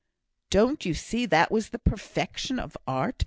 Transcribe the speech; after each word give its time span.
"Don't 0.49 0.83
you 0.83 0.95
see 0.95 1.27
that 1.27 1.51
was 1.51 1.69
the 1.69 1.77
perfection 1.77 2.57
of 2.57 2.75
art? 2.87 3.17